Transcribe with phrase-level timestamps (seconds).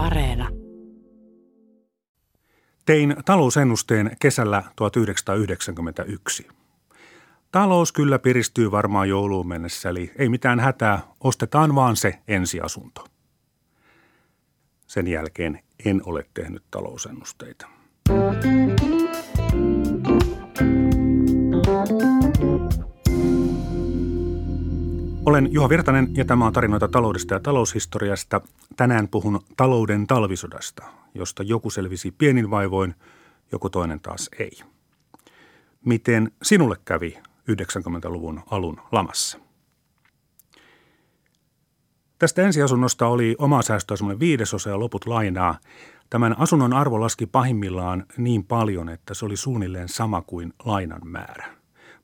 [0.00, 0.48] Areena.
[2.86, 6.48] Tein talousennusteen kesällä 1991.
[7.52, 13.04] Talous kyllä piristyy varmaan jouluun mennessä, eli ei mitään hätää, ostetaan vaan se ensiasunto.
[14.86, 17.66] Sen jälkeen en ole tehnyt talousennusteita.
[25.30, 28.40] Olen Juha Virtanen ja tämä on tarinoita taloudesta ja taloushistoriasta.
[28.76, 32.94] Tänään puhun talouden talvisodasta, josta joku selvisi pienin vaivoin,
[33.52, 34.60] joku toinen taas ei.
[35.84, 37.18] Miten sinulle kävi
[37.50, 39.38] 90-luvun alun lamassa?
[42.18, 45.58] Tästä ensiasunnosta oli oma säästöä semmoinen viidesosa ja loput lainaa.
[46.10, 51.46] Tämän asunnon arvo laski pahimmillaan niin paljon, että se oli suunnilleen sama kuin lainan määrä.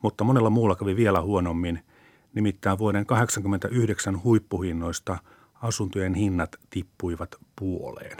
[0.03, 1.81] Mutta monella muulla kävi vielä huonommin–
[2.37, 5.19] Nimittäin vuoden 1989 huippuhinnoista
[5.63, 8.17] asuntojen hinnat tippuivat puoleen.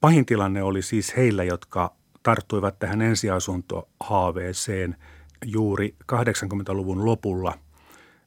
[0.00, 4.96] Pahin tilanne oli siis heillä, jotka tarttuivat tähän ensiasuntohaaveeseen
[5.44, 7.58] juuri 80-luvun lopulla,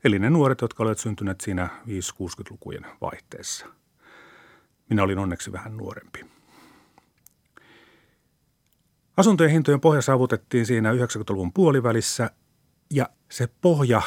[0.04, 3.66] eli ne nuoret, jotka olivat syntyneet siinä 5-60-lukujen vaihteessa.
[4.89, 6.26] Minä olin onneksi vähän nuorempi.
[9.17, 12.32] Asuntojen hintojen pohja saavutettiin siinä 90-luvun puolivälissä
[12.90, 14.02] ja se pohja,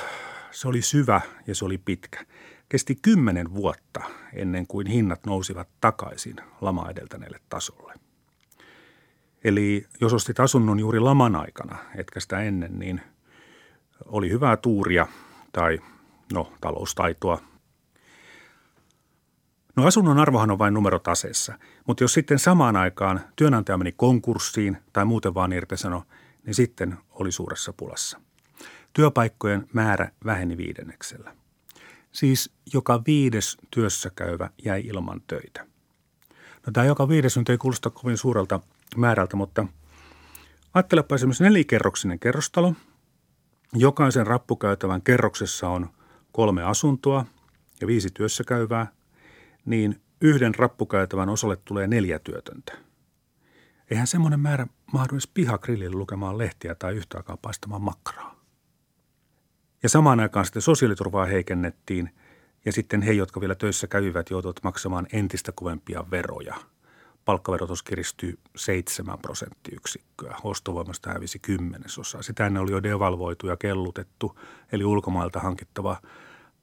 [0.50, 2.25] se oli syvä ja se oli pitkä.
[2.69, 4.00] Kesti kymmenen vuotta
[4.33, 7.95] ennen kuin hinnat nousivat takaisin lama edeltäneelle tasolle.
[9.45, 13.00] Eli jos ostit asunnon juuri laman aikana, etkä sitä ennen, niin
[14.05, 15.06] oli hyvää tuuria
[15.53, 15.78] tai
[16.33, 17.41] no taloustaitoa.
[19.77, 24.77] No asunnon arvohan on vain numero taseessa, mutta jos sitten samaan aikaan työnantaja meni konkurssiin
[24.92, 26.05] tai muuten vaan irtisano,
[26.47, 28.20] niin sitten oli suuressa pulassa–
[28.92, 31.36] Työpaikkojen määrä väheni viidenneksellä.
[32.12, 35.66] Siis joka viides työssä käyvä jäi ilman töitä.
[36.66, 38.60] No tämä joka viides nyt ei kuulosta kovin suurelta
[38.97, 39.66] määrältä, mutta
[40.74, 42.75] ajattelepa esimerkiksi nelikerroksinen kerrostalo.
[43.75, 45.91] Jokaisen rappukäytävän kerroksessa on
[46.32, 47.26] kolme asuntoa
[47.81, 48.86] ja viisi työssä käyvää,
[49.65, 52.72] niin yhden rappukäytävän osalle tulee neljä työtöntä.
[53.91, 58.40] Eihän semmoinen määrä mahdu edes pihagrillille lukemaan lehtiä tai yhtä aikaa paistamaan makkaraa.
[59.82, 62.10] Ja samaan aikaan sitten sosiaaliturvaa heikennettiin
[62.64, 66.54] ja sitten he, jotka vielä töissä kävivät, joutuivat maksamaan entistä kovempia veroja.
[67.24, 72.22] Palkkaverotus kiristyy 7 prosenttiyksikköä, ostovoimasta hävisi kymmenesosa.
[72.22, 74.38] Sitä ennen oli jo devalvoitu ja kellutettu,
[74.72, 75.97] eli ulkomailta hankittava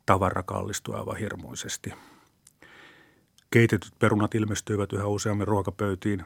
[0.06, 1.94] tavara kallistui aivan hirmuisesti.
[3.52, 6.26] Keitetyt perunat ilmestyivät yhä useammin ruokapöytiin.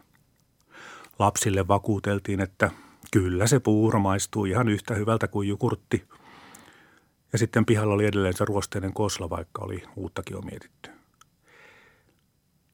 [1.19, 2.72] Lapsille vakuuteltiin, että
[3.12, 6.03] kyllä se puuro maistuu ihan yhtä hyvältä kuin jukurtti–
[7.34, 10.90] ja sitten pihalla oli edelleen se ruosteinen kosla, vaikka oli uuttakin jo mietitty.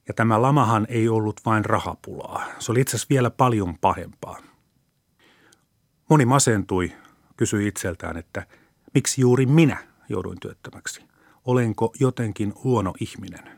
[0.07, 2.45] Ja tämä lamahan ei ollut vain rahapulaa.
[2.59, 4.37] Se oli itse asiassa vielä paljon pahempaa.
[6.09, 6.91] Moni masentui,
[7.37, 8.47] kysyi itseltään, että
[8.93, 9.77] miksi juuri minä
[10.09, 11.03] jouduin työttömäksi?
[11.45, 13.57] Olenko jotenkin huono ihminen?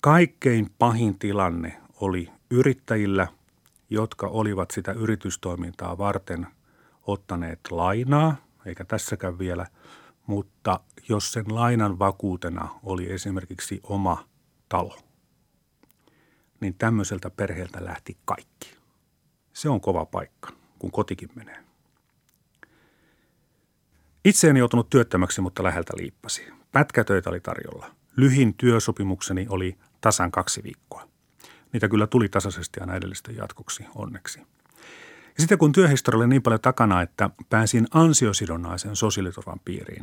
[0.00, 3.26] Kaikkein pahin tilanne oli yrittäjillä,
[3.90, 6.46] jotka olivat sitä yritystoimintaa varten–
[7.12, 9.66] ottaneet lainaa, eikä tässäkään vielä,
[10.26, 14.28] mutta jos sen lainan vakuutena oli esimerkiksi oma
[14.68, 14.98] talo,
[16.60, 18.76] niin tämmöiseltä perheeltä lähti kaikki.
[19.52, 21.64] Se on kova paikka, kun kotikin menee.
[24.24, 26.52] Itse en joutunut työttömäksi, mutta läheltä liippasi.
[26.72, 27.90] Pätkätöitä oli tarjolla.
[28.16, 31.08] Lyhin työsopimukseni oli tasan kaksi viikkoa.
[31.72, 34.40] Niitä kyllä tuli tasaisesti aina edellisten jatkoksi, onneksi.
[35.40, 40.02] Sitten kun työhistoria oli niin paljon takana, että pääsin ansiosidonnaisen sosiaaliturvan piiriin,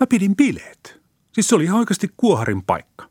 [0.00, 1.00] mä pidin bileet.
[1.32, 3.08] Siis se oli ihan oikeasti kuoharin paikka.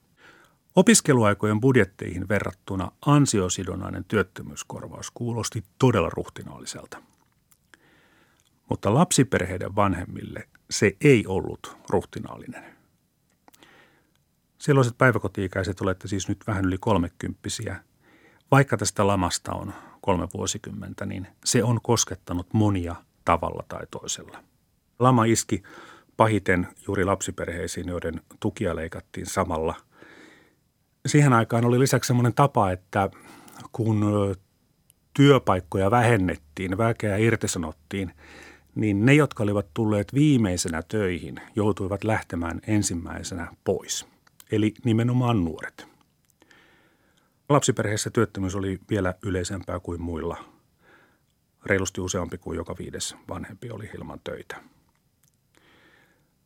[0.75, 6.97] Opiskeluaikojen budjetteihin verrattuna ansiosidonnainen työttömyyskorvaus kuulosti todella ruhtinaalliselta.
[8.69, 12.63] Mutta lapsiperheiden vanhemmille se ei ollut ruhtinaallinen.
[14.57, 17.83] Silloiset päiväkoti-ikäiset olette siis nyt vähän yli kolmekymppisiä.
[18.51, 19.73] Vaikka tästä lamasta on
[20.07, 22.95] kolme vuosikymmentä, niin se on koskettanut monia
[23.25, 24.43] tavalla tai toisella.
[24.99, 25.63] Lama iski
[26.17, 29.75] pahiten juuri lapsiperheisiin, joiden tukia leikattiin samalla.
[31.05, 33.09] Siihen aikaan oli lisäksi sellainen tapa, että
[33.71, 34.05] kun
[35.13, 38.11] työpaikkoja vähennettiin, väkeä irtisanottiin,
[38.75, 44.05] niin ne, jotka olivat tulleet viimeisenä töihin, joutuivat lähtemään ensimmäisenä pois.
[44.51, 45.96] Eli nimenomaan nuoret.
[47.49, 50.37] Lapsiperheessä työttömyys oli vielä yleisempää kuin muilla.
[51.65, 54.63] Reilusti useampi kuin joka viides vanhempi oli ilman töitä.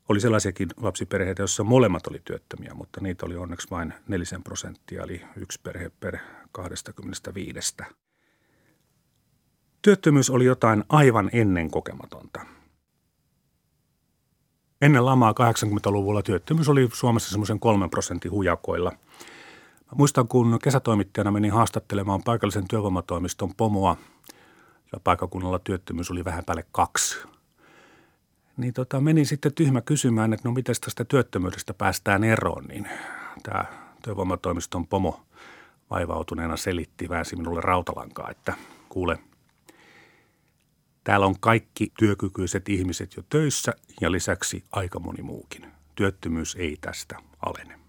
[0.09, 5.21] Oli sellaisiakin lapsiperheitä, joissa molemmat oli työttömiä, mutta niitä oli onneksi vain nelisen prosenttia, eli
[5.36, 6.18] yksi perhe per
[6.51, 7.77] 25.
[9.81, 12.45] Työttömyys oli jotain aivan ennen kokematonta.
[14.81, 18.92] Ennen lamaa 80-luvulla työttömyys oli Suomessa semmoisen kolmen prosentin hujakoilla.
[19.96, 23.98] Muistan, kun kesätoimittajana menin haastattelemaan paikallisen työvoimatoimiston pomoa,
[24.92, 27.18] ja paikakunnalla työttömyys oli vähän päälle kaksi.
[28.58, 32.90] Niin tota, menin sitten tyhmä kysymään, että no miten tästä työttömyydestä päästään eroon, niin
[33.44, 33.66] tämä
[34.04, 35.22] työvoimatoimiston pomo
[35.90, 38.54] vaivautuneena selitti, väänsi minulle rautalankaa, että
[38.90, 39.20] kuule–
[41.04, 45.68] Täällä on kaikki työkykyiset ihmiset jo töissä ja lisäksi aika moni muukin.
[45.96, 47.80] Työttömyys ei tästä alene.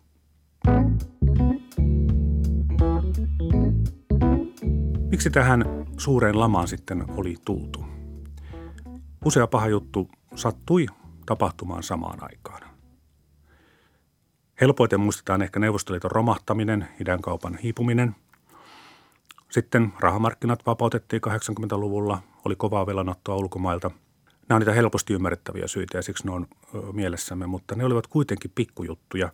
[5.12, 5.64] Miksi tähän
[5.98, 7.84] suureen lamaan sitten oli tultu?
[9.24, 10.86] Usea paha juttu sattui
[11.26, 12.62] tapahtumaan samaan aikaan.
[14.60, 16.88] Helpoiten muistetaan ehkä Neuvostoliiton romahtaminen,
[17.20, 18.16] kaupan hiipuminen.
[19.50, 23.90] Sitten rahamarkkinat vapautettiin 80-luvulla oli kovaa velanottoa ulkomailta.
[24.48, 26.46] Nämä on niitä helposti ymmärrettäviä syitä ja siksi ne on
[26.92, 29.32] mielessämme, mutta ne olivat kuitenkin pikkujuttuja.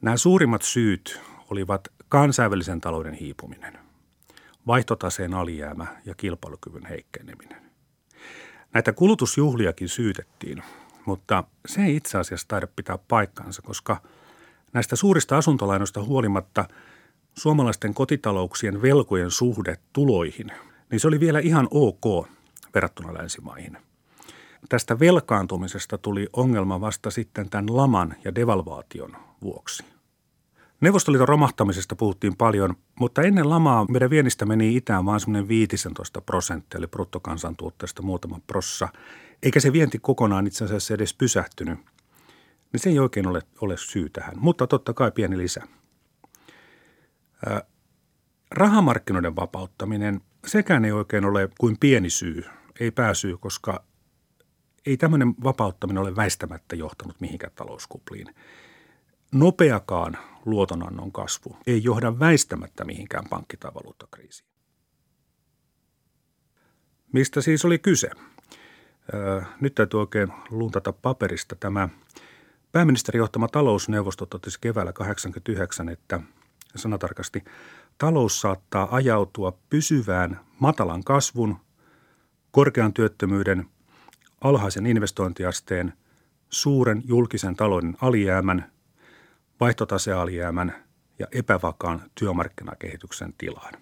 [0.00, 3.78] Nämä suurimmat syyt olivat kansainvälisen talouden hiipuminen,
[4.66, 7.62] vaihtotaseen alijäämä ja kilpailukyvyn heikkeneminen.
[8.74, 10.62] Näitä kulutusjuhliakin syytettiin,
[11.06, 14.02] mutta se ei itse asiassa taida pitää paikkaansa, koska
[14.72, 16.64] näistä suurista asuntolainoista huolimatta
[17.34, 20.52] suomalaisten kotitalouksien velkojen suhde tuloihin–
[20.92, 22.28] niin se oli vielä ihan ok
[22.74, 23.78] verrattuna länsimaihin.
[24.68, 29.84] Tästä velkaantumisesta tuli ongelma vasta sitten tämän laman ja devalvaation vuoksi.
[30.82, 36.78] Neuvostoliiton romahtamisesta puhuttiin paljon, mutta ennen lamaa meidän viennistä meni itään vain semmoinen 15 prosenttia,
[36.78, 38.88] eli bruttokansantuotteesta muutama prossa,
[39.42, 41.78] eikä se vienti kokonaan itse asiassa edes pysähtynyt.
[42.72, 45.62] Niin se ei oikein ole, ole syy tähän, mutta totta kai pieni lisä.
[48.50, 52.44] Rahamarkkinoiden vapauttaminen– sekään ei oikein ole kuin pieni syy,
[52.80, 53.84] ei pääsyy, koska
[54.86, 58.26] ei tämmöinen vapauttaminen ole väistämättä johtanut mihinkään talouskupliin.
[59.32, 64.48] Nopeakaan luotonannon kasvu ei johda väistämättä mihinkään pankki- tai valuuttakriisiin.
[67.12, 68.10] Mistä siis oli kyse?
[69.60, 71.88] Nyt täytyy oikein luntata paperista tämä
[72.72, 76.20] pääministeri johtama talousneuvosto totesi keväällä 89, että
[76.76, 77.44] sanatarkasti–
[77.98, 81.56] talous saattaa ajautua pysyvään matalan kasvun,
[82.50, 83.66] korkean työttömyyden,
[84.40, 85.92] alhaisen investointiasteen,
[86.50, 88.72] suuren julkisen talouden alijäämän,
[89.62, 90.84] vaihtotasealijäämän
[91.18, 93.74] ja epävakaan työmarkkinakehityksen tilaan.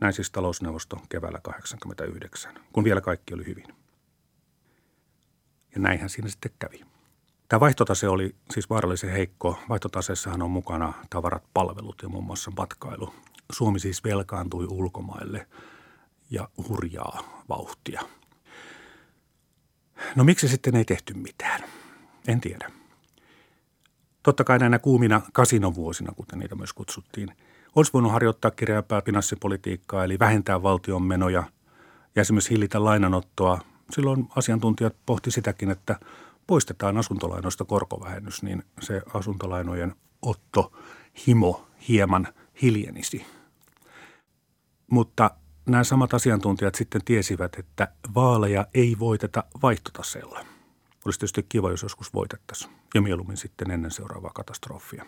[0.00, 3.66] Näin siis talousneuvosto keväällä 1989, kun vielä kaikki oli hyvin.
[5.74, 6.80] Ja näinhän siinä sitten kävi.
[7.48, 9.58] Tämä vaihtotase oli siis vaarallisen heikko.
[9.68, 13.14] Vaihtotaseessahan on mukana tavarat, palvelut ja muun muassa matkailu.
[13.52, 15.46] Suomi siis velkaantui ulkomaille
[16.30, 18.02] ja hurjaa vauhtia.
[20.16, 21.64] No miksi sitten ei tehty mitään?
[22.28, 22.79] En tiedä.
[24.22, 27.28] Totta kai näinä kuumina kasinovuosina, kuten niitä myös kutsuttiin,
[27.76, 31.42] olisi voinut harjoittaa kireämpää finanssipolitiikkaa, eli vähentää valtion menoja
[32.16, 33.60] ja esimerkiksi hillitä lainanottoa.
[33.90, 35.96] Silloin asiantuntijat pohti sitäkin, että–
[36.50, 40.72] poistetaan asuntolainoista korkovähennys, niin se asuntolainojen otto
[41.26, 42.28] himo hieman
[42.62, 43.26] hiljenisi.
[44.90, 45.30] Mutta
[45.66, 50.44] nämä samat asiantuntijat sitten tiesivät, että vaaleja ei voiteta vaihtotaseella.
[51.04, 55.06] Olisi tietysti kiva, jos joskus voitettaisiin ja mieluummin sitten ennen seuraavaa katastrofia.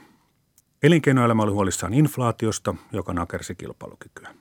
[0.83, 4.35] Elinkeinoelämä oli huolissaan inflaatiosta, joka nakersi kilpailukykyä.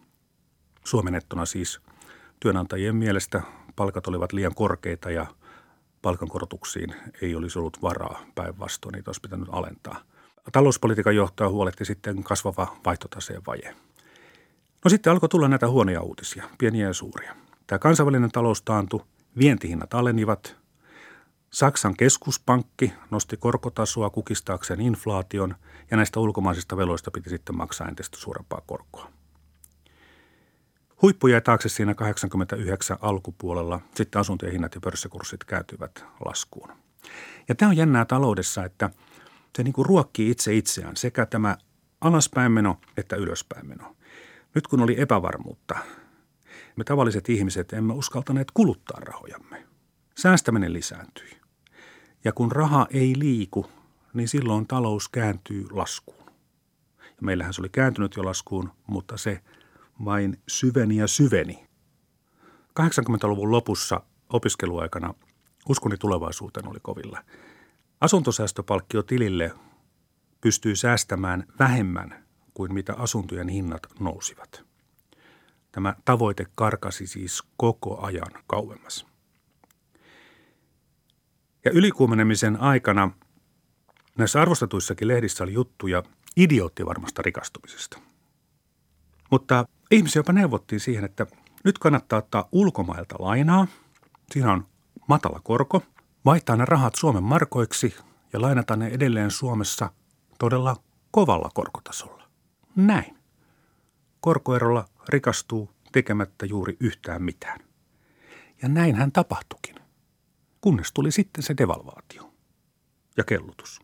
[0.84, 1.80] Suomenettona siis
[2.40, 3.42] työnantajien mielestä
[3.76, 5.26] palkat olivat liian korkeita ja–
[6.02, 10.02] palkankorotuksiin ei olisi ollut varaa päinvastoin, niitä olisi pitänyt alentaa.
[10.52, 13.76] Talouspolitiikan johtaja huolehti sitten kasvava vaihtotaseen vaje.
[14.84, 17.36] No sitten alkoi tulla näitä huonoja uutisia, pieniä ja suuria.
[17.68, 19.06] Tämä kansainvälinen talous taantui,
[19.38, 20.58] vientihinnat alenivat,
[21.52, 25.56] Saksan keskuspankki nosti korkotasoa kukistaakseen inflaation
[25.92, 29.12] ja näistä ulkomaisista veloista piti sitten maksaa entistä suurempaa korkoa.
[31.02, 36.70] Huippu jäi taakse siinä 89 alkupuolella, sitten asuntojen hinnat ja pörssikurssit kääntyivät laskuun.
[37.50, 38.90] Ja tämä on jännää taloudessa, että
[39.56, 41.58] se niin kuin ruokkii itse itseään, sekä tämä
[42.02, 43.96] alaspäin meno että ylöspäin meno.
[44.56, 45.76] Nyt kun oli epävarmuutta,
[46.76, 49.68] me tavalliset ihmiset emme uskaltaneet kuluttaa rahojamme.
[50.18, 51.41] Säästäminen lisääntyi.
[52.24, 53.66] Ja kun raha ei liiku,
[54.14, 56.26] niin silloin talous kääntyy laskuun.
[56.98, 59.42] Ja meillähän se oli kääntynyt jo laskuun, mutta se–
[60.06, 61.68] vain syveni ja syveni.
[62.80, 65.14] 80-luvun lopussa opiskeluaikana
[65.70, 67.24] Uskoni tulevaisuuteen oli kovilla.
[68.02, 69.52] Asuntosäästöpalkkio tilille
[70.42, 74.64] pystyi säästämään vähemmän kuin mitä asuntojen hinnat nousivat.
[75.72, 79.11] Tämä tavoite karkasi siis koko ajan kauemmas.
[81.66, 83.12] Ja ylikuumenemisen aikana
[84.18, 86.04] näissä arvostetuissakin lehdissä oli juttuja
[86.38, 88.00] idioottivarmasta rikastumisesta.
[89.32, 91.28] Mutta ihmisiä jopa neuvottiin siihen, että
[91.64, 93.68] nyt kannattaa ottaa ulkomailta lainaa.
[94.32, 94.68] Siinä on
[95.08, 95.84] matala korko.
[96.26, 97.96] Vaihtaa ne rahat Suomen markoiksi
[98.34, 99.90] ja lainata ne edelleen Suomessa
[100.40, 100.76] todella
[101.12, 102.24] kovalla korkotasolla.
[102.76, 103.18] Näin.
[104.22, 107.60] Korkoerolla rikastuu tekemättä juuri yhtään mitään.
[108.62, 109.76] Ja näin hän tapahtukin,
[110.62, 112.34] kunnes tuli sitten se devalvaatio
[113.18, 113.80] ja kellutus.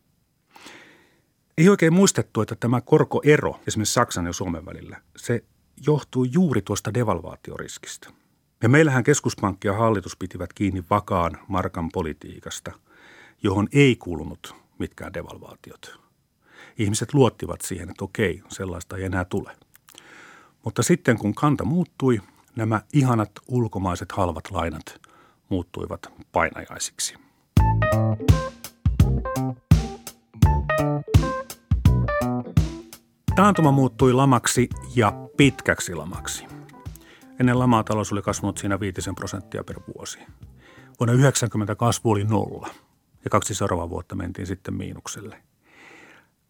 [1.58, 5.44] Ei oikein muistettu, että tämä korkoero esimerkiksi Saksan ja Suomen välillä, se
[5.88, 8.10] johtuu juuri tuosta devalvaatioriskistä.
[8.64, 12.72] Ja meillähän keskuspankki ja hallitus pitivät kiinni vakaan markan politiikasta,
[13.44, 16.00] johon ei kuulunut mitkään devalvaatiot.
[16.78, 19.58] Ihmiset luottivat siihen, että okei, sellaista ei enää tule.
[20.64, 22.22] Mutta sitten kun kanta muuttui,
[22.56, 25.02] nämä ihanat ulkomaiset halvat lainat
[25.50, 27.16] muuttuivat painajaisiksi.
[33.36, 36.46] Taantuma muuttui lamaksi ja pitkäksi lamaksi.
[37.40, 40.20] Ennen lamaa talous oli kasvanut siinä viitisen prosenttia per vuosi.
[41.00, 42.70] Vuonna 90 kasvu oli nolla
[43.24, 45.44] ja kaksi seuraavaa vuotta mentiin sitten miinukselle.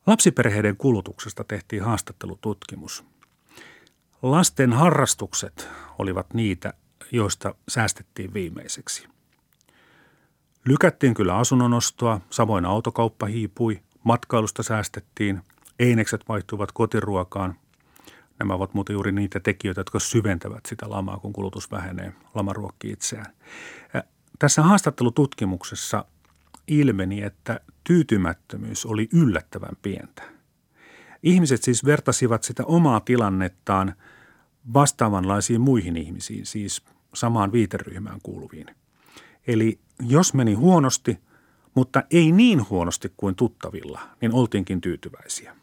[0.08, 3.06] Lapsiperheiden kulutuksesta tehtiin haastattelututkimus.
[4.22, 6.74] Lasten harrastukset olivat niitä,
[7.12, 9.08] joista säästettiin viimeiseksi.
[10.66, 15.42] Lykättiin kyllä asunnonostoa, samoin autokauppa hiipui, matkailusta säästettiin,
[15.80, 17.56] einekset vaihtuivat kotiruokaan.
[18.40, 22.14] Nämä ovat muuten juuri niitä tekijöitä, jotka syventävät sitä lamaa, kun kulutus vähenee.
[22.36, 23.34] Lama ruokkii itseään.
[24.40, 26.06] Tässä haastattelututkimuksessa
[26.68, 30.24] ilmeni, että tyytymättömyys oli yllättävän pientä.
[31.24, 33.96] Ihmiset siis vertasivat sitä omaa tilannettaan
[34.74, 36.84] vastaavanlaisiin muihin ihmisiin, siis
[37.20, 38.76] samaan viiteryhmään kuuluviin.
[39.48, 41.20] Eli jos meni huonosti,
[41.76, 45.56] mutta ei niin huonosti kuin tuttavilla, niin oltiinkin tyytyväisiä.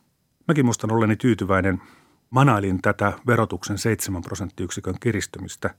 [0.49, 1.83] Mäkin muistan olleni tyytyväinen.
[2.31, 5.75] Manailin tätä verotuksen 7 prosenttiyksikön kiristymistä,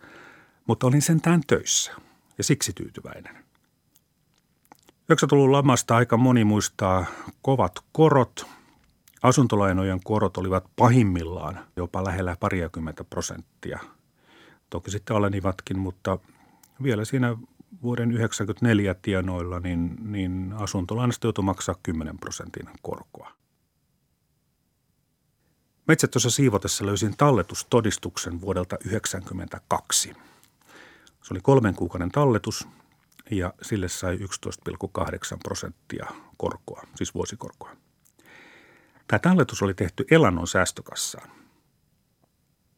[0.67, 1.91] mutta olin sentään töissä
[2.37, 3.35] ja siksi tyytyväinen.
[5.13, 7.05] 90-luvun lamasta aika moni muistaa
[7.41, 8.47] kovat korot.
[9.21, 13.79] Asuntolainojen korot olivat pahimmillaan jopa lähellä pariakymmentä prosenttia.
[14.75, 16.19] Toki sitten alenivatkin, mutta
[16.83, 17.37] vielä siinä
[17.81, 23.31] vuoden 1994 tienoilla niin, niin asuntolainasta joutui maksaa 10 prosentin korkoa.
[26.11, 30.13] tuossa siivotessa löysin talletustodistuksen vuodelta 1992.
[31.21, 32.67] Se oli kolmen kuukauden talletus
[33.31, 36.05] ja sille sai 11,8 prosenttia
[36.37, 37.75] korkoa, siis vuosikorkoa.
[39.07, 41.44] Tämä talletus oli tehty elannon säästökassaan.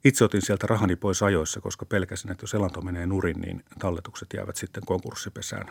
[0.05, 4.27] Itse otin sieltä rahani pois ajoissa, koska pelkäsin, että jos elanto menee nurin, niin talletukset
[4.33, 5.69] jäävät sitten konkurssipesään.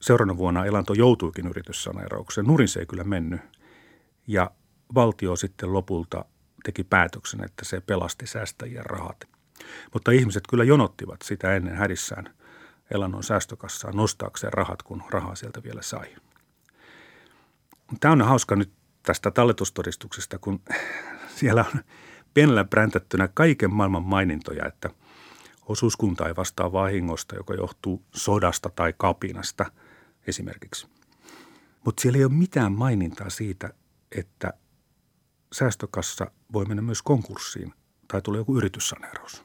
[0.00, 2.46] Seuraavana vuonna elanto joutuikin yrityssaneeraukseen.
[2.46, 3.40] Nurin se ei kyllä mennyt.
[4.26, 4.50] Ja
[4.94, 6.24] valtio sitten lopulta
[6.64, 9.24] teki päätöksen, että se pelasti säästäjien rahat.
[9.92, 12.34] Mutta ihmiset kyllä jonottivat sitä ennen hädissään
[12.90, 16.16] elannon säästökassaa nostaakseen rahat, kun rahaa sieltä vielä sai.
[18.00, 20.60] Tämä on hauska nyt tästä talletustodistuksesta, kun
[21.36, 21.80] siellä on
[22.34, 24.90] pienellä präntättynä kaiken maailman mainintoja, että
[25.66, 29.72] osuuskunta ei vastaa vahingosta, joka johtuu sodasta tai kapinasta
[30.26, 30.86] esimerkiksi.
[31.84, 33.70] Mutta siellä ei ole mitään mainintaa siitä,
[34.12, 34.52] että
[35.52, 37.74] säästökassa voi mennä myös konkurssiin
[38.08, 39.44] tai tulee joku yrityssaneeraus.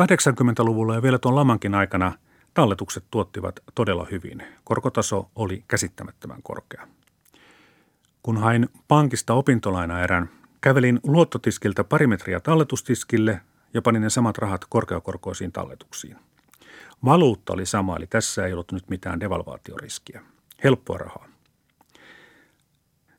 [0.00, 2.18] 80-luvulla ja vielä tuon lamankin aikana
[2.54, 4.42] talletukset tuottivat todella hyvin.
[4.64, 6.88] Korkotaso oli käsittämättömän korkea.
[8.24, 13.40] Kun hain pankista opintolainaerän, kävelin luottotiskiltä pari metriä talletustiskille
[13.74, 16.16] ja panin ne samat rahat korkeakorkoisiin talletuksiin.
[17.04, 20.22] Valuutta oli sama, eli tässä ei ollut nyt mitään devalvaatioriskiä.
[20.64, 21.28] Helppoa rahaa.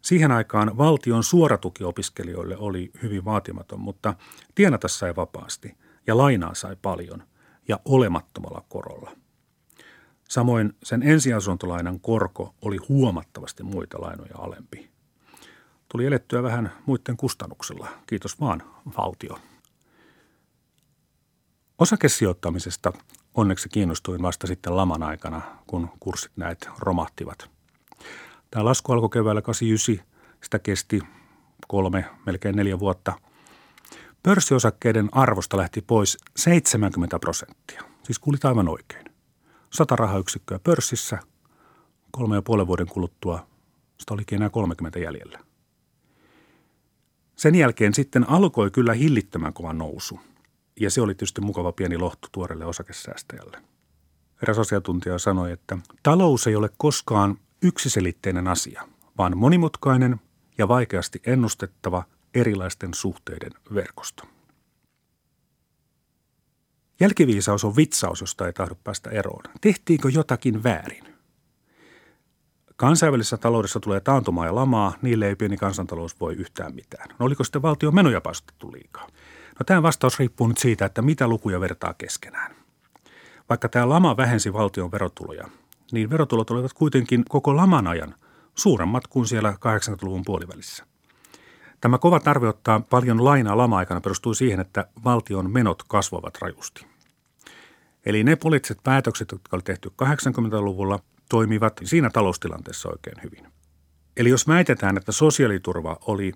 [0.02, 4.14] Siihen aikaan valtion suoratuki opiskelijoille oli hyvin vaatimaton, mutta
[4.56, 7.24] tienata sai vapaasti ja lainaa sai paljon
[7.68, 9.12] ja olemattomalla korolla–
[10.30, 14.95] Samoin sen ensiasuntolainan korko oli huomattavasti muita lainoja alempi.
[15.90, 18.64] Tuli elettyä vähän muiden kustannuksella, kiitos vaan
[18.98, 19.40] valtio.
[21.80, 22.94] Osakesijoittamisesta
[23.34, 27.50] onneksi kiinnostuin vasta sitten laman aikana, kun kurssit näet romahtivat.
[28.52, 30.06] Tämä lasku alkoi keväällä 89,
[30.44, 31.02] sitä kesti
[31.68, 33.14] kolme, melkein neljä vuotta.
[34.24, 37.82] Pörssiosakkeiden arvosta lähti pois 70 prosenttia.
[38.04, 39.06] Siis kuulit aivan oikein.
[39.70, 41.20] Sata rahayksikköä pörssissä,
[42.12, 43.48] kolme ja puolen vuoden kuluttua
[43.98, 45.40] sitä olikin enää 30 jäljellä.
[47.36, 50.20] Sen jälkeen sitten alkoi kyllä hillittömän kova nousu,
[50.80, 53.58] ja se oli tietysti mukava pieni lohtu tuorelle osakesäästäjälle.
[54.44, 58.88] Eräs asiantuntija sanoi, että talous ei ole koskaan yksiselitteinen asia,
[59.18, 60.22] vaan monimutkainen
[60.58, 64.24] ja vaikeasti ennustettava erilaisten suhteiden verkosto.
[67.00, 69.44] Jälkiviisaus on vitsaus, josta ei tahdo päästä eroon.
[69.62, 71.15] Tehtiinkö jotakin väärin?
[72.76, 77.10] Kansainvälisessä taloudessa tulee taantumaa ja lamaa, niille ei pieni kansantalous voi yhtään mitään.
[77.10, 79.08] No oliko sitten valtion menoja paisutettu liikaa?
[79.60, 82.56] No tämä vastaus riippuu nyt siitä, että mitä lukuja vertaa keskenään.
[83.50, 85.48] Vaikka tämä lama vähensi valtion verotuloja,
[85.92, 88.16] niin verotulot olivat kuitenkin koko laman ajan
[88.56, 90.86] suuremmat kuin siellä 80-luvun puolivälissä.
[91.82, 96.88] Tämä kova tarve ottaa paljon lainaa lama-aikana perustui siihen, että valtion menot kasvavat rajusti.
[98.06, 103.48] Eli ne poliittiset päätökset, jotka oli tehty 80-luvulla, toimivat siinä taloustilanteessa oikein hyvin.
[104.18, 106.32] Eli jos väitetään, että sosiaaliturva oli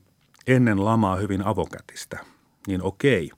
[0.48, 2.20] ennen lamaa hyvin avokätistä,
[2.68, 3.32] niin okei.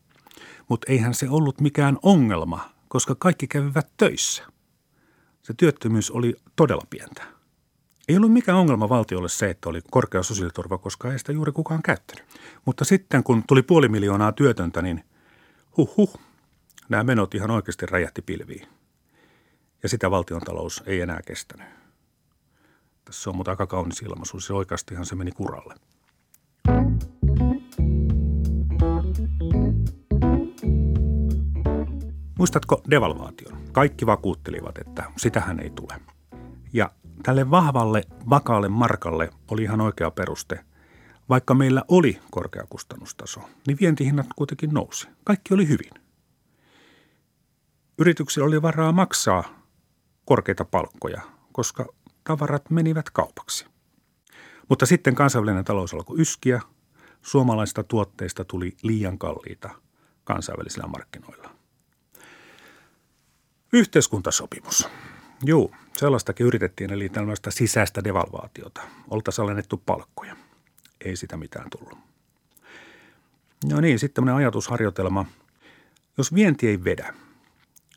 [0.70, 4.44] Mutta eihän se ollut mikään ongelma, koska kaikki kävivät töissä.
[5.42, 7.24] Se työttömyys oli todella pientä.
[8.08, 11.82] Ei ollut mikään ongelma valtiolle se, että oli korkea sosiaaliturva, koska ei sitä juuri kukaan
[11.82, 12.26] käyttänyt.
[12.66, 15.04] Mutta sitten kun tuli puoli miljoonaa työtöntä, niin
[15.78, 16.20] huh huh,
[16.90, 18.68] nämä menot ihan oikeasti räjähti pilviin.
[19.84, 21.68] Ja sitä valtiontalous ei enää kestänyt.
[23.06, 24.40] Tässä on mutta aika kaunis ilmaisu.
[24.40, 25.76] Se oikeastihan se meni kuralle.
[32.38, 33.62] Muistatko devalvaation?
[33.72, 35.94] Kaikki vakuuttelivat, että sitähän ei tule.
[36.74, 36.92] Ja
[37.24, 40.66] tälle vahvalle, vakaalle markalle oli ihan oikea peruste.
[41.30, 45.08] Vaikka meillä oli korkeakustannustaso, niin vientihinnat kuitenkin nousi.
[45.24, 45.92] Kaikki oli hyvin.
[47.98, 49.61] Yrityksillä oli varaa maksaa
[50.26, 51.86] korkeita palkkoja, koska
[52.24, 53.66] tavarat menivät kaupaksi.
[54.70, 56.62] Mutta sitten kansainvälinen talous alkoi yskiä.
[57.22, 59.70] Suomalaisista tuotteista tuli liian kalliita
[60.24, 61.50] kansainvälisillä markkinoilla.
[63.74, 64.90] Yhteiskuntasopimus.
[65.44, 68.82] Joo, sellaistakin yritettiin, eli tällaista sisäistä devalvaatiota.
[69.10, 70.36] Oltaisiin alennettu palkkoja.
[71.06, 71.98] Ei sitä mitään tullut.
[73.70, 75.26] No niin, sitten tämmöinen ajatusharjoitelma.
[76.18, 77.14] Jos vienti ei vedä,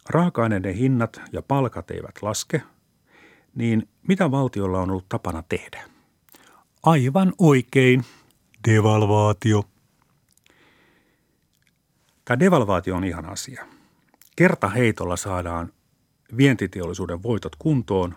[0.08, 2.62] raaka-aineiden hinnat ja palkat eivät laske,
[3.54, 5.84] niin mitä valtiolla on ollut tapana tehdä?
[6.82, 8.04] Aivan oikein,
[8.68, 9.64] devalvaatio.
[12.24, 13.66] Tämä devalvaatio on ihan asia.
[14.36, 15.72] Kerta heitolla saadaan
[16.36, 18.14] vientiteollisuuden voitot kuntoon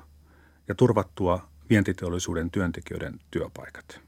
[0.68, 4.02] ja turvattua vientiteollisuuden työntekijöiden työpaikat.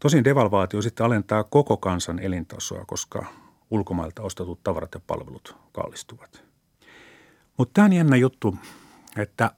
[0.00, 3.26] Tosin devalvaatio sitten alentaa koko kansan elintasoa, koska
[3.70, 6.51] ulkomailta ostetut tavarat ja palvelut kallistuvat.
[7.58, 8.56] Mutta tämä on jännä juttu,
[9.16, 9.50] että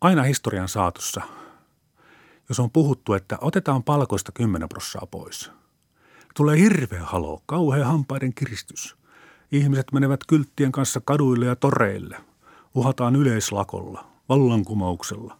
[0.00, 1.20] aina historian saatossa,
[2.48, 5.50] jos on puhuttu, että otetaan palkoista 10 prossaa pois,
[6.36, 8.96] tulee hirveä halo, kauhea hampaiden kiristys.
[9.52, 12.16] Ihmiset menevät kylttien kanssa kaduille ja toreille.
[12.74, 15.38] Uhataan yleislakolla, vallankumouksella.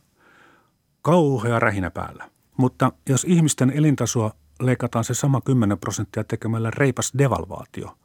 [1.02, 2.30] Kauhea rähinä päällä.
[2.56, 7.98] Mutta jos ihmisten elintasoa leikataan se sama 10 prosenttia tekemällä reipas devalvaatio,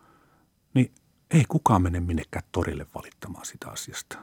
[0.74, 0.92] niin
[1.34, 4.18] ei kukaan mene minnekään torille valittamaan sitä asiasta.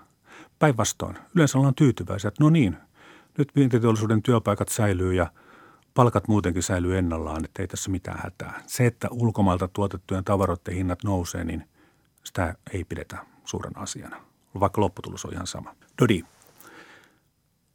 [0.58, 2.76] Päinvastoin, yleensä ollaan tyytyväisiä, että no niin,
[3.38, 5.32] nyt vientiteollisuuden työpaikat säilyy ja
[5.94, 8.62] palkat muutenkin säilyy ennallaan, että ei tässä mitään hätää.
[8.66, 11.68] Se, että ulkomailta tuotettujen tavaroiden hinnat nousee, niin
[12.24, 14.16] sitä ei pidetä suuren asiana,
[14.60, 15.74] vaikka lopputulos on ihan sama.
[16.02, 16.24] Dodi.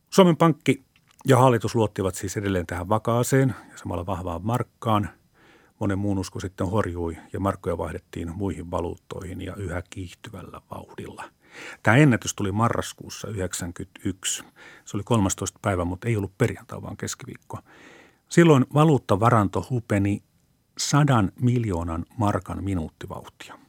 [0.10, 0.84] Suomen Pankki
[1.28, 5.10] ja hallitus luottivat siis edelleen tähän vakaaseen ja samalla vahvaan markkaan–
[5.80, 11.24] monen muun usko sitten horjui ja markkoja vaihdettiin muihin valuuttoihin ja yhä kiihtyvällä vauhdilla.
[11.84, 14.44] Tämä ennätys tuli marraskuussa 1991.
[14.86, 15.60] Se oli 13.
[15.62, 17.60] päivä, mutta ei ollut perjantai, vaan keskiviikko.
[18.30, 20.24] Silloin valuuttavaranto hupeni
[20.78, 23.60] sadan miljoonan markan minuuttivauhtia.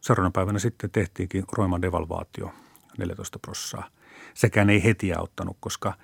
[0.00, 2.52] Seuraavana päivänä sitten tehtiinkin roiman devalvaatio
[2.98, 3.90] 14 prossaa.
[4.34, 5.94] Sekään ei heti auttanut, koska–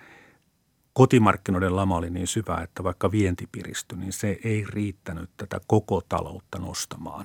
[0.93, 6.03] kotimarkkinoiden lama oli niin syvä, että vaikka vienti piristyi, niin se ei riittänyt tätä koko
[6.09, 7.25] taloutta nostamaan.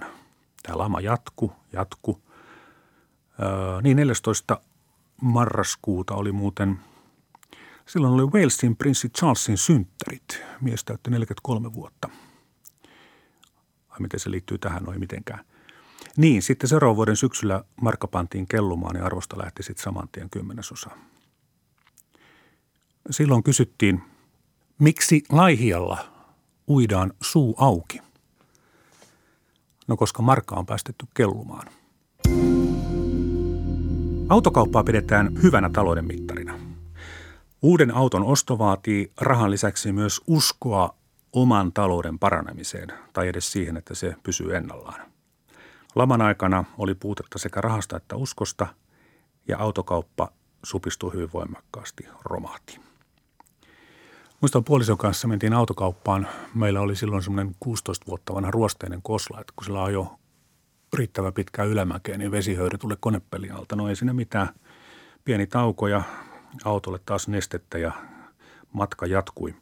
[0.63, 2.21] Tämä lama jatku, jatku.
[3.41, 4.62] Öö, niin 14.
[5.21, 6.80] marraskuuta oli muuten,
[7.86, 10.41] silloin oli Walesin prinssi Charlesin synttärit.
[10.62, 12.10] Mies täytti 43 vuotta.
[13.89, 15.45] Vai miten se liittyy tähän, noin mitenkään.
[16.17, 20.89] Niin, sitten seuraavan vuoden syksyllä markka pantiin kellumaan ja arvosta lähti sitten saman tien kymmenesosa–
[23.11, 24.01] Silloin kysyttiin,
[24.79, 25.97] miksi Laihialla
[26.69, 28.01] uidaan suu auki?
[29.87, 31.67] No koska markka on päästetty kellumaan.
[34.29, 36.59] Autokauppaa pidetään hyvänä talouden mittarina.
[37.61, 40.95] Uuden auton osto vaatii rahan lisäksi myös uskoa
[41.33, 45.11] oman talouden paranemiseen tai edes siihen, että se pysyy ennallaan.
[45.95, 48.67] Laman aikana oli puutetta sekä rahasta että uskosta
[49.47, 50.31] ja autokauppa
[50.63, 52.79] supistui hyvin voimakkaasti, romahti.
[54.41, 56.28] Muistan puolison kanssa mentiin autokauppaan.
[56.56, 60.19] Meillä oli silloin semmoinen 16 vuotta vanha ruosteinen kosla, että kun sillä on jo
[60.93, 63.76] riittävän pitkää ylämäkeä, niin vesihöyry tulee konepelin alta.
[63.76, 64.50] No ei siinä mitään.
[65.23, 66.04] Pieni tauko ja
[66.63, 67.91] autolle taas nestettä ja
[68.73, 69.56] matka jatkui.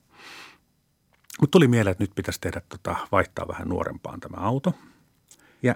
[1.42, 4.74] Mutta tuli mieleen, että nyt pitäisi tehdä tota, vaihtaa vähän nuorempaan tämä auto.
[5.64, 5.76] Ja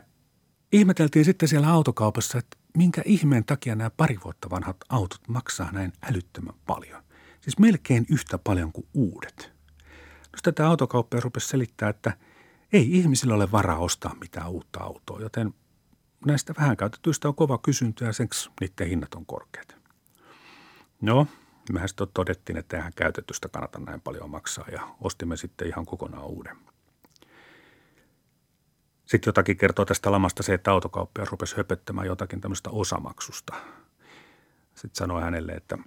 [0.72, 5.94] ihmeteltiin sitten siellä autokaupassa, että minkä ihmeen takia nämä pari vuotta vanhat autot maksaa näin
[6.02, 7.09] älyttömän paljon.
[7.42, 9.52] Siis melkein yhtä paljon kuin uudet.
[10.32, 12.18] No tätä autokauppia rupesi selittää, että
[12.74, 15.54] ei ihmisillä ole varaa ostaa mitään uutta autoa, joten
[16.26, 19.76] näistä vähän käytetyistä on kova kysyntä ja senksi niiden hinnat on korkeat.
[21.02, 21.28] No,
[21.74, 26.26] mehän sitten todettiin, että eihän käytetystä kannata näin paljon maksaa ja ostimme sitten ihan kokonaan
[26.26, 26.58] uuden.
[29.06, 33.54] Sitten jotakin kertoo tästä lamasta se, että autokauppia rupesi höpöttämään jotakin tämmöistä osamaksusta.
[34.76, 35.78] Sitten sanoi hänelle, että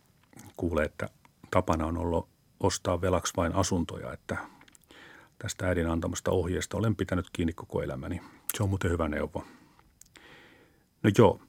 [0.56, 1.08] kuulee, että
[1.52, 2.28] tapana on ollut
[2.60, 4.36] ostaa velaksi vain asuntoja, että
[5.38, 8.20] tästä äidin antamasta ohjeesta olen pitänyt kiinni koko elämäni.
[8.56, 9.44] Se on muuten hyvä neuvo.
[11.02, 11.40] No joo.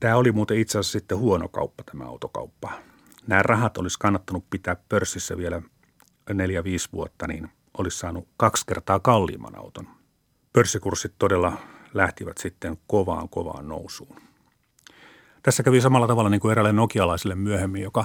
[0.00, 2.72] Tämä oli muuten itse asiassa sitten huono kauppa, tämä autokauppa.
[3.26, 5.62] Nämä rahat olisi kannattanut pitää pörssissä vielä
[6.32, 9.88] neljä 5 vuotta, niin olisi saanut kaksi kertaa kalliimman auton.
[10.52, 11.52] Pörssikurssit todella
[11.94, 14.31] lähtivät sitten kovaan kovaan nousuun.
[15.42, 18.04] Tässä kävi samalla tavalla niin kuin eräälle nokialaiselle myöhemmin, joka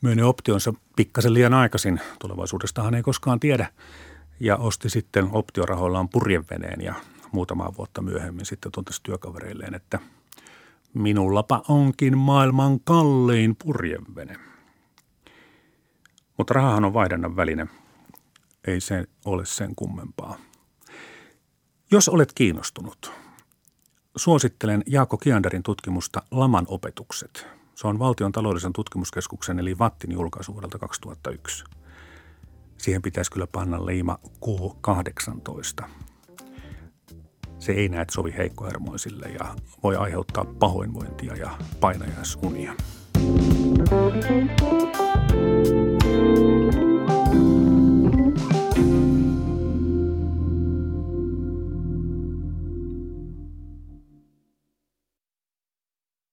[0.00, 2.00] myönni optionsa pikkasen liian aikaisin.
[2.18, 3.68] Tulevaisuudestahan ei koskaan tiedä.
[4.40, 6.94] Ja osti sitten optiorahoillaan purjeveneen ja
[7.32, 9.98] muutamaa vuotta myöhemmin sitten tuntesi työkavereilleen, että
[10.94, 14.36] minullapa onkin maailman kallein purjevene.
[16.36, 17.66] Mutta rahahan on vaihdannan väline.
[18.66, 20.36] Ei se ole sen kummempaa.
[21.90, 23.12] Jos olet kiinnostunut,
[24.16, 27.46] suosittelen Jaakko Kianderin tutkimusta Laman opetukset.
[27.74, 31.64] Se on valtion taloudellisen tutkimuskeskuksen eli VATTin julkaisu vuodelta 2001.
[32.78, 35.88] Siihen pitäisi kyllä panna leima K18.
[37.58, 42.74] Se ei näet sovi heikkohermoisille ja voi aiheuttaa pahoinvointia ja painajaisunia.
[43.88, 44.87] Thank you.